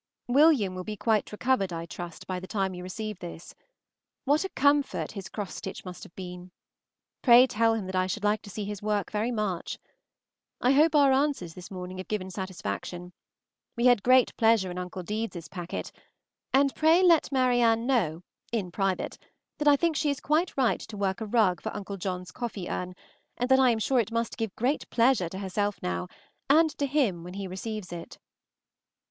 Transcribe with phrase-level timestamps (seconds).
[0.27, 3.53] William will be quite recovered, I trust, by the time you receive this.
[4.25, 6.49] What a comfort his cross stitch must have been!
[7.21, 9.77] Pray tell him that I should like to see his work very much.
[10.59, 13.13] I hope our answers this morning have given satisfaction;
[13.75, 15.91] we had great pleasure in Uncle Deedes' packet;
[16.51, 19.19] and pray let Marianne know, in private,
[19.59, 22.67] that I think she is quite right to work a rug for Uncle John's coffee
[22.67, 22.95] urn,
[23.37, 26.07] and that I am sure it must give great pleasure to herself now,
[26.49, 28.17] and to him when he receives it.